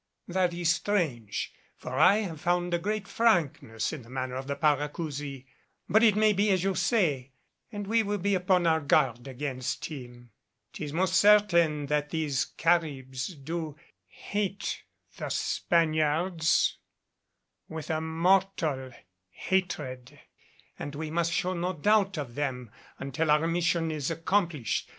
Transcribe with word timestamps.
That 0.27 0.51
is 0.51 0.73
strange, 0.73 1.53
for 1.77 1.91
I 1.93 2.15
have 2.21 2.41
found 2.41 2.73
a 2.73 2.79
great 2.79 3.07
frankness 3.07 3.93
in 3.93 4.01
the 4.01 4.09
manner 4.09 4.33
of 4.33 4.47
the 4.47 4.55
Paracousi. 4.55 5.45
But 5.87 6.01
it 6.01 6.15
may 6.15 6.33
be 6.33 6.49
as 6.49 6.63
you 6.63 6.73
say 6.73 7.33
and 7.71 7.85
we 7.85 8.01
will 8.01 8.17
be 8.17 8.33
upon 8.33 8.65
our 8.65 8.79
guard 8.79 9.27
against 9.27 9.85
him. 9.85 10.31
'Tis 10.73 10.91
most 10.91 11.13
certain 11.13 11.85
that 11.85 12.09
these 12.09 12.45
Caribs 12.45 13.27
do 13.35 13.75
hate 14.07 14.81
the 15.17 15.29
Spaniards 15.29 16.79
with 17.69 17.91
a 17.91 18.01
mortal 18.01 18.89
hatred 19.29 20.19
and 20.79 20.95
we 20.95 21.11
must 21.11 21.31
show 21.31 21.53
no 21.53 21.73
doubt 21.73 22.17
of 22.17 22.33
them 22.33 22.71
until 22.97 23.29
our 23.29 23.45
mission 23.45 23.91
is 23.91 24.09
accomplished. 24.09 24.89